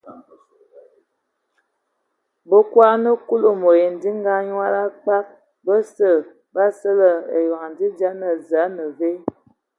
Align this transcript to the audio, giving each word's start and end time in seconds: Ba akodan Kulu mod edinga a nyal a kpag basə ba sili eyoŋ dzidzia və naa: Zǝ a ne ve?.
Ba 2.49 2.57
akodan 2.63 3.03
Kulu 3.27 3.49
mod 3.61 3.77
edinga 3.87 4.31
a 4.39 4.47
nyal 4.47 4.75
a 4.83 4.85
kpag 4.97 5.25
basə 5.65 6.09
ba 6.53 6.63
sili 6.79 7.11
eyoŋ 7.37 7.63
dzidzia 7.77 8.09
və 8.13 8.19
naa: 8.19 8.37
Zǝ 8.47 8.57
a 8.65 8.67
ne 8.75 8.85
ve?. 8.97 9.11